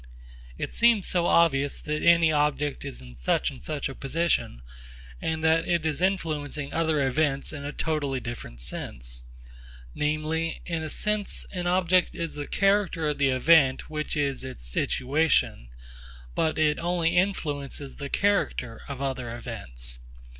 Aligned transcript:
It 0.57 0.73
seems 0.73 1.05
so 1.07 1.27
obvious 1.27 1.79
that 1.79 2.01
any 2.01 2.31
object 2.31 2.83
is 2.83 3.01
in 3.01 3.15
such 3.15 3.51
and 3.51 3.61
such 3.61 3.87
a 3.87 3.93
position, 3.93 4.63
and 5.21 5.43
that 5.43 5.67
it 5.67 5.85
is 5.85 6.01
influencing 6.01 6.73
other 6.73 7.05
events 7.05 7.53
in 7.53 7.63
a 7.65 7.71
totally 7.71 8.19
different 8.19 8.61
sense. 8.61 9.25
Namely, 9.93 10.61
in 10.65 10.81
a 10.81 10.89
sense 10.89 11.45
an 11.51 11.67
object 11.67 12.15
is 12.15 12.33
the 12.33 12.47
character 12.47 13.09
of 13.09 13.19
the 13.19 13.29
event 13.29 13.91
which 13.91 14.17
is 14.17 14.43
its 14.43 14.65
situation, 14.65 15.69
but 16.33 16.57
it 16.57 16.79
only 16.79 17.15
influences 17.15 17.97
the 17.97 18.09
character 18.09 18.81
of 18.87 19.03
other 19.03 19.35
events. 19.37 19.99